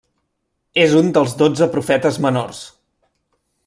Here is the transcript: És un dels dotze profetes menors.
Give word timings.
És 0.85 0.95
un 1.01 1.13
dels 1.19 1.37
dotze 1.43 1.69
profetes 1.77 2.21
menors. 2.29 2.67